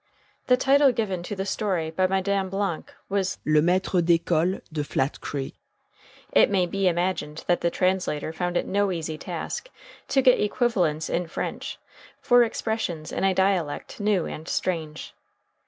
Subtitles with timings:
[0.47, 5.21] The title given to the story by Madame Blanc was "Le Maître d'École de Flat
[5.21, 5.53] Creek."
[6.31, 9.69] It may be imagined that the translator found it no easy task
[10.07, 11.77] to get equivalents in French
[12.19, 15.13] for expressions in a dialect new and strange.